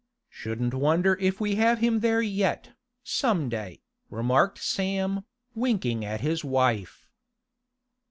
'Shouldn't 0.31 0.73
wonder 0.73 1.13
if 1.21 1.39
we 1.39 1.53
have 1.61 1.77
him 1.77 1.99
there 1.99 2.23
yet, 2.23 2.71
some 3.03 3.49
day,' 3.49 3.83
remarked 4.09 4.57
Sam, 4.57 5.25
winking 5.53 6.03
at 6.03 6.21
his 6.21 6.43
wife. 6.43 7.07